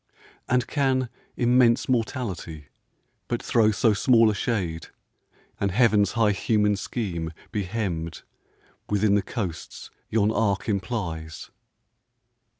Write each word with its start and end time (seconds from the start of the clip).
And 0.49 0.65
can 0.65 1.09
immense 1.37 1.87
Mortality 1.87 2.69
but 3.27 3.39
throw 3.43 3.69
So 3.69 3.93
small 3.93 4.31
a 4.31 4.33
shade, 4.33 4.87
and 5.59 5.69
Heaven's 5.69 6.13
high 6.13 6.31
human 6.31 6.75
scheme 6.75 7.31
Be 7.51 7.65
hemmed 7.65 8.23
within 8.89 9.13
the 9.13 9.21
coasts 9.21 9.91
yon 10.09 10.31
arc 10.31 10.67
implies? 10.67 11.51